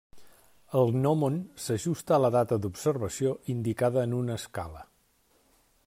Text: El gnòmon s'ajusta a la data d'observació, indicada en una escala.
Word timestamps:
El 0.79 0.93
gnòmon 0.95 1.35
s'ajusta 1.65 2.17
a 2.17 2.19
la 2.23 2.31
data 2.37 2.59
d'observació, 2.63 3.35
indicada 3.55 4.09
en 4.09 4.17
una 4.23 4.41
escala. 4.43 4.83